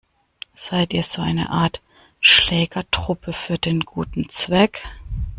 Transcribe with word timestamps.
Seid 0.55 0.93
ihr 0.93 1.03
so 1.03 1.21
eine 1.21 1.51
Art 1.51 1.79
Schlägertruppe 2.21 3.33
für 3.33 3.59
den 3.59 3.81
guten 3.81 4.29
Zweck? 4.29 4.81